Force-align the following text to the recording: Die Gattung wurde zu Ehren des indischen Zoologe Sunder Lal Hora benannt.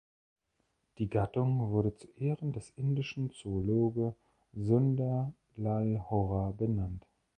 Die 0.97 1.09
Gattung 1.11 1.69
wurde 1.69 1.95
zu 1.95 2.07
Ehren 2.17 2.53
des 2.53 2.71
indischen 2.71 3.29
Zoologe 3.29 4.15
Sunder 4.51 5.31
Lal 5.57 6.03
Hora 6.09 6.49
benannt. 6.57 7.05